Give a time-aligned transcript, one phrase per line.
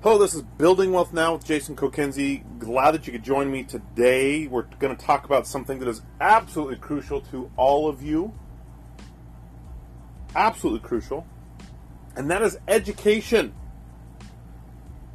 [0.00, 2.44] Hello, this is Building Wealth Now with Jason Kokenzie.
[2.60, 4.46] Glad that you could join me today.
[4.46, 8.32] We're going to talk about something that is absolutely crucial to all of you.
[10.36, 11.26] Absolutely crucial.
[12.14, 13.52] And that is education.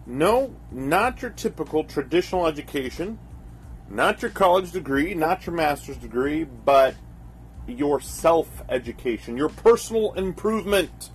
[0.06, 3.20] No, not your typical traditional education,
[3.90, 6.94] not your college degree, not your master's degree, but
[7.68, 11.10] your self education, your personal improvement.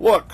[0.00, 0.32] Look,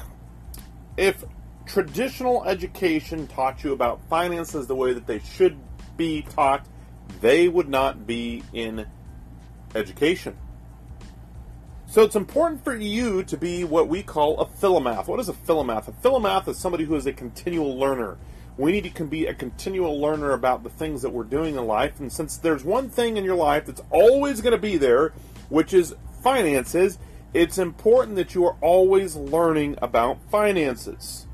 [0.96, 1.26] if
[1.70, 5.56] traditional education taught you about finances the way that they should
[5.96, 6.66] be taught,
[7.20, 8.84] they would not be in
[9.76, 10.36] education.
[11.86, 15.06] So it's important for you to be what we call a philomath.
[15.06, 15.86] What is a philomath?
[15.86, 18.18] A philomath is somebody who is a continual learner.
[18.56, 22.00] We need to be a continual learner about the things that we're doing in life.
[22.00, 25.12] And since there's one thing in your life that's always going to be there,
[25.48, 26.98] which is finances,
[27.32, 31.26] it's important that you are always learning about finances.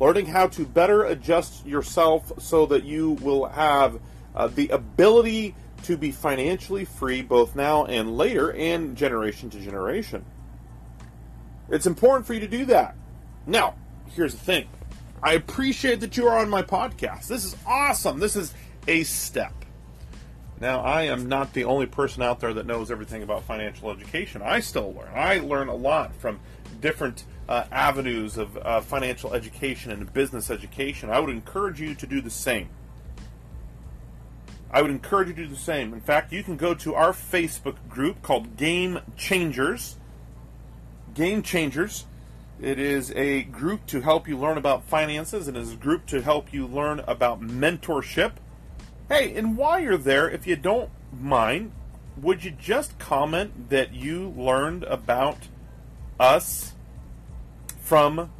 [0.00, 4.00] Learning how to better adjust yourself so that you will have
[4.34, 10.24] uh, the ability to be financially free both now and later and generation to generation.
[11.68, 12.94] It's important for you to do that.
[13.46, 13.74] Now,
[14.14, 14.68] here's the thing
[15.22, 17.26] I appreciate that you are on my podcast.
[17.26, 18.20] This is awesome.
[18.20, 18.54] This is
[18.86, 19.57] a step.
[20.60, 24.42] Now, I am not the only person out there that knows everything about financial education.
[24.42, 25.10] I still learn.
[25.14, 26.40] I learn a lot from
[26.80, 31.10] different uh, avenues of uh, financial education and business education.
[31.10, 32.68] I would encourage you to do the same.
[34.70, 35.94] I would encourage you to do the same.
[35.94, 39.96] In fact, you can go to our Facebook group called Game Changers.
[41.14, 42.04] Game Changers.
[42.60, 45.46] It is a group to help you learn about finances.
[45.46, 48.32] And it is a group to help you learn about mentorship.
[49.08, 51.72] Hey, and while you're there, if you don't mind,
[52.18, 55.48] would you just comment that you learned about
[56.20, 56.74] us
[57.80, 58.30] from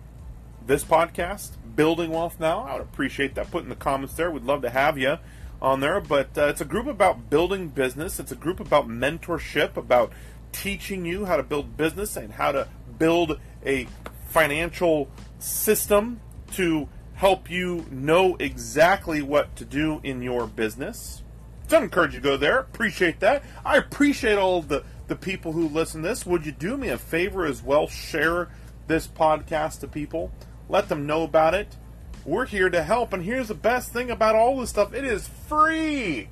[0.67, 2.65] this podcast, Building Wealth Now?
[2.65, 3.51] I would appreciate that.
[3.51, 4.31] Put in the comments there.
[4.31, 5.17] We'd love to have you
[5.63, 6.03] on there.
[6.03, 8.21] But uh, it's a group about building business.
[8.21, 10.13] It's a group about mentorship, about
[10.53, 12.69] teaching you how to build business and how to
[12.99, 13.87] build a
[14.29, 15.09] financial
[15.39, 16.21] system
[16.53, 21.25] to help you know exactly what to do in your business.
[21.67, 22.61] So I encourage you to go there.
[22.61, 23.43] Appreciate that.
[23.65, 26.25] I appreciate all the, the people who listen to this.
[26.25, 27.89] Would you do me a favor as well?
[27.89, 28.49] Share
[28.87, 30.31] this podcast to people.
[30.69, 31.77] Let them know about it.
[32.25, 35.27] We're here to help, and here's the best thing about all this stuff it is
[35.27, 36.29] free.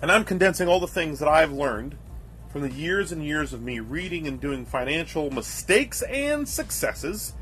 [0.00, 1.96] And I'm condensing all the things that I've learned
[2.50, 7.34] from the years and years of me reading and doing financial mistakes and successes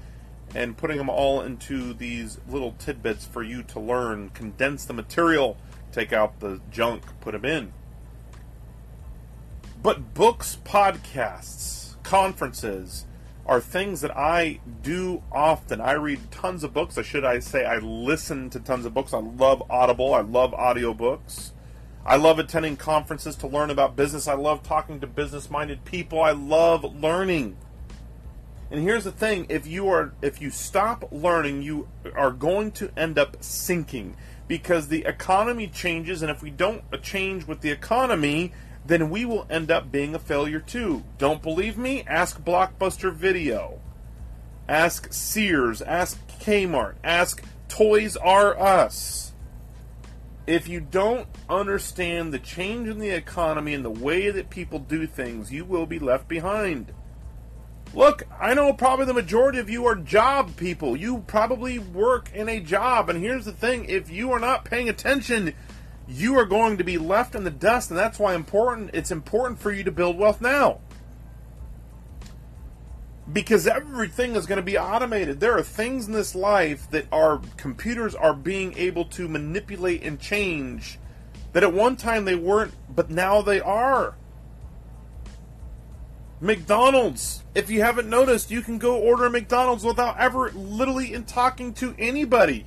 [0.54, 5.56] and putting them all into these little tidbits for you to learn, condense the material,
[5.92, 7.72] take out the junk, put them in.
[9.82, 13.06] But books, podcasts, conferences,
[13.46, 15.80] are things that I do often.
[15.80, 16.96] I read tons of books.
[16.98, 19.12] Or should I say I listen to tons of books?
[19.12, 20.14] I love Audible.
[20.14, 21.50] I love audiobooks.
[22.04, 24.28] I love attending conferences to learn about business.
[24.28, 26.20] I love talking to business minded people.
[26.22, 27.56] I love learning.
[28.70, 32.90] And here's the thing, if you are if you stop learning, you are going to
[32.96, 34.16] end up sinking
[34.46, 38.52] because the economy changes and if we don't change with the economy,
[38.86, 41.02] then we will end up being a failure too.
[41.18, 42.04] Don't believe me?
[42.06, 43.80] Ask Blockbuster Video.
[44.68, 45.82] Ask Sears.
[45.82, 46.94] Ask Kmart.
[47.02, 49.32] Ask Toys R Us.
[50.46, 55.06] If you don't understand the change in the economy and the way that people do
[55.06, 56.92] things, you will be left behind.
[57.92, 60.96] Look, I know probably the majority of you are job people.
[60.96, 63.10] You probably work in a job.
[63.10, 65.54] And here's the thing if you are not paying attention,
[66.06, 69.58] you are going to be left in the dust, and that's why important it's important
[69.58, 70.80] for you to build wealth now.
[73.32, 75.40] Because everything is going to be automated.
[75.40, 80.18] There are things in this life that our computers are being able to manipulate and
[80.20, 80.98] change
[81.52, 84.14] that at one time they weren't, but now they are.
[86.40, 87.42] McDonald's.
[87.54, 91.94] If you haven't noticed, you can go order McDonald's without ever literally in talking to
[91.98, 92.66] anybody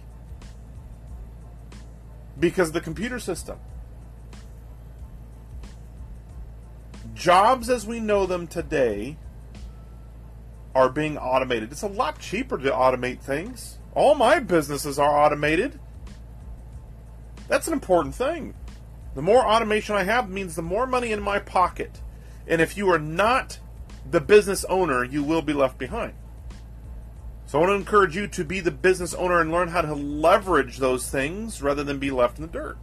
[2.40, 3.58] because the computer system.
[7.14, 9.18] Jobs as we know them today
[10.76, 11.72] are being automated.
[11.72, 13.78] It's a lot cheaper to automate things.
[13.96, 15.80] All my businesses are automated.
[17.48, 18.56] That's an important thing.
[19.16, 22.02] The more automation I have means the more money in my pocket.
[22.48, 23.60] And if you are not
[24.10, 26.14] the business owner, you will be left behind.
[27.46, 29.94] So I want to encourage you to be the business owner and learn how to
[29.94, 32.78] leverage those things rather than be left in the dirt.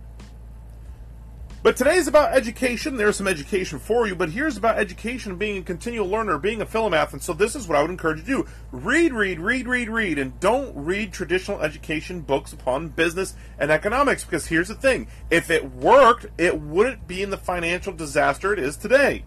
[1.63, 2.97] But today is about education.
[2.97, 6.67] There's some education for you, but here's about education, being a continual learner, being a
[6.67, 7.13] philomath.
[7.13, 8.51] And so this is what I would encourage you to do.
[8.73, 14.25] Read, read, read, read, read, and don't read traditional education books upon business and economics,
[14.25, 15.07] because here's the thing.
[15.31, 19.25] If it worked, it wouldn't be in the financial disaster it is today.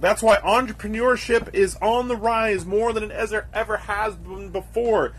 [0.00, 5.12] That's why entrepreneurship is on the rise more than it ever has been before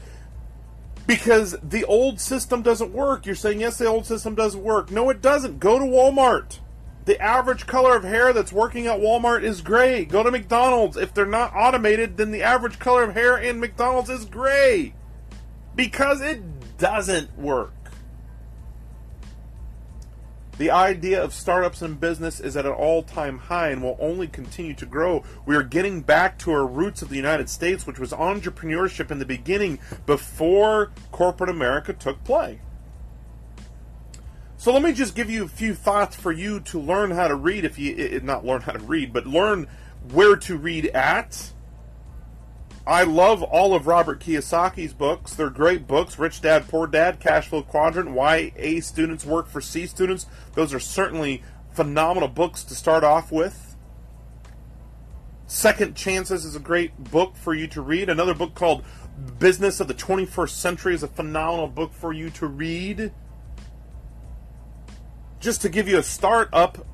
[1.07, 3.25] because the old system doesn't work.
[3.25, 4.91] You're saying, yes, the old system doesn't work.
[4.91, 5.59] No, it doesn't.
[5.59, 6.59] Go to Walmart.
[7.05, 10.05] The average color of hair that's working at Walmart is gray.
[10.05, 10.97] Go to McDonald's.
[10.97, 14.93] If they're not automated, then the average color of hair in McDonald's is gray.
[15.75, 17.73] Because it doesn't work.
[20.61, 24.27] The idea of startups and business is at an all time high and will only
[24.27, 25.23] continue to grow.
[25.43, 29.17] We are getting back to our roots of the United States, which was entrepreneurship in
[29.17, 32.61] the beginning before corporate America took play.
[34.55, 37.33] So let me just give you a few thoughts for you to learn how to
[37.33, 39.67] read if you eh, eh, not learn how to read, but learn
[40.11, 41.53] where to read at
[42.85, 45.35] I love all of Robert Kiyosaki's books.
[45.35, 46.17] They're great books.
[46.17, 50.25] Rich Dad, Poor Dad, Cash Flow Quadrant, Why A Students Work for C Students.
[50.55, 51.43] Those are certainly
[51.73, 53.75] phenomenal books to start off with.
[55.45, 58.09] Second Chances is a great book for you to read.
[58.09, 58.83] Another book called
[59.37, 63.11] Business of the 21st Century is a phenomenal book for you to read.
[65.39, 66.87] Just to give you a start up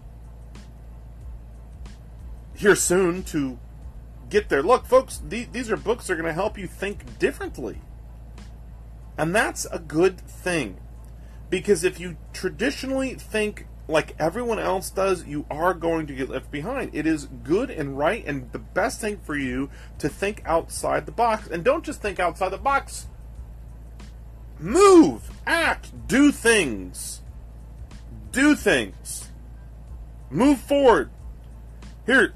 [2.56, 3.60] here soon to
[4.29, 4.63] get there.
[4.63, 7.81] Look, folks, these, these are books that are going to help you think differently.
[9.18, 10.77] And that's a good thing.
[11.50, 16.51] Because if you traditionally think like everyone else does, you are going to get left
[16.51, 16.94] behind.
[16.94, 19.69] It is good and right and the best thing for you
[20.00, 21.47] to think outside the box.
[21.47, 23.07] And don't just think outside the box.
[24.59, 27.21] Move, act, do things.
[28.31, 29.30] Do things.
[30.30, 31.09] Move forward.
[32.06, 32.33] Here,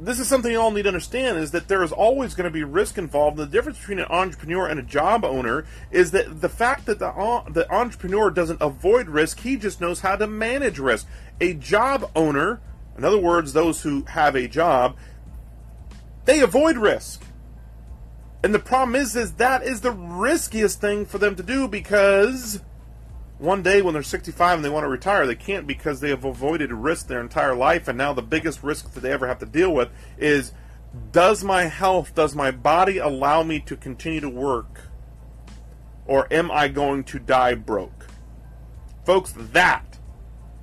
[0.00, 2.50] this is something you all need to understand is that there is always going to
[2.50, 3.36] be risk involved.
[3.36, 7.08] The difference between an entrepreneur and a job owner is that the fact that the,
[7.08, 11.06] uh, the entrepreneur doesn't avoid risk, he just knows how to manage risk.
[11.40, 12.60] A job owner,
[12.96, 14.96] in other words, those who have a job,
[16.24, 17.22] they avoid risk.
[18.42, 22.62] And the problem is, is that is the riskiest thing for them to do because
[23.40, 26.24] one day when they're 65 and they want to retire, they can't because they have
[26.24, 27.88] avoided risk their entire life.
[27.88, 29.88] And now the biggest risk that they ever have to deal with
[30.18, 30.52] is
[31.10, 34.82] does my health, does my body allow me to continue to work?
[36.04, 38.08] Or am I going to die broke?
[39.04, 39.98] Folks, that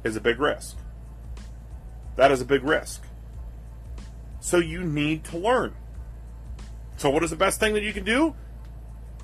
[0.03, 0.77] is a big risk.
[2.15, 3.03] That is a big risk.
[4.39, 5.75] So you need to learn.
[6.97, 8.35] So, what is the best thing that you can do?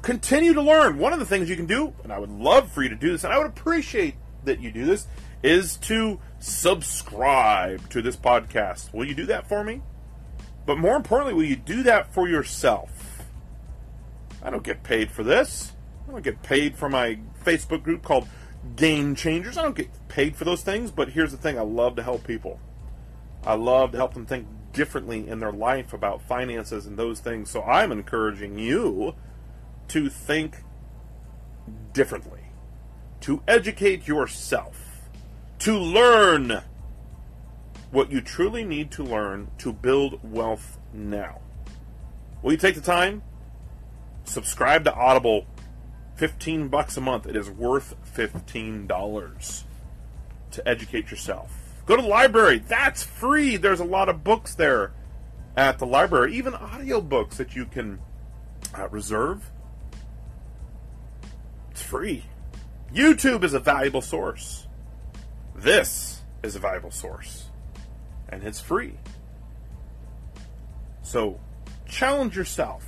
[0.03, 0.99] Continue to learn.
[0.99, 3.11] One of the things you can do, and I would love for you to do
[3.11, 5.07] this, and I would appreciate that you do this,
[5.41, 8.93] is to subscribe to this podcast.
[8.93, 9.81] Will you do that for me?
[10.65, 13.23] But more importantly, will you do that for yourself?
[14.41, 15.71] I don't get paid for this.
[16.07, 18.27] I don't get paid for my Facebook group called
[18.75, 19.57] Game Changers.
[19.57, 22.27] I don't get paid for those things, but here's the thing I love to help
[22.27, 22.59] people.
[23.45, 27.49] I love to help them think differently in their life about finances and those things.
[27.49, 29.15] So I'm encouraging you
[29.89, 30.57] to think
[31.93, 32.41] differently,
[33.21, 35.09] to educate yourself,
[35.59, 36.61] to learn
[37.91, 41.39] what you truly need to learn to build wealth now.
[42.41, 43.21] Will you take the time?
[44.25, 45.45] Subscribe to Audible.
[46.15, 47.25] 15 bucks a month.
[47.25, 49.63] It is worth $15
[50.51, 51.51] to educate yourself.
[51.85, 52.59] Go to the library.
[52.59, 53.57] That's free.
[53.57, 54.93] There's a lot of books there
[55.55, 57.99] at the library, even audio books that you can
[58.77, 59.51] uh, reserve
[61.73, 62.23] it's free.
[62.93, 64.67] YouTube is a valuable source.
[65.55, 67.47] This is a valuable source.
[68.29, 68.93] And it's free.
[71.01, 71.39] So
[71.87, 72.85] challenge yourself.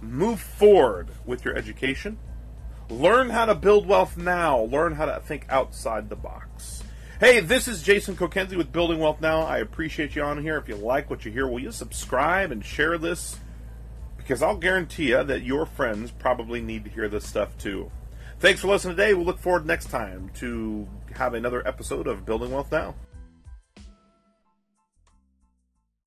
[0.00, 2.16] Move forward with your education.
[2.88, 4.60] Learn how to build wealth now.
[4.60, 6.84] Learn how to think outside the box.
[7.18, 9.40] Hey, this is Jason Kokenzie with Building Wealth Now.
[9.40, 10.58] I appreciate you on here.
[10.58, 13.36] If you like what you hear, will you subscribe and share this?
[14.24, 17.90] Because I'll guarantee you that your friends probably need to hear this stuff too.
[18.40, 19.12] Thanks for listening today.
[19.12, 22.94] We'll look forward next time to have another episode of Building Wealth Now.